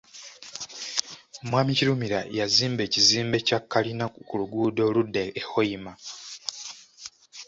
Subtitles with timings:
[1.47, 5.93] Mwami Kirumira yazimba ekizimbe kya kalina ku luguudo oludda e Hoima.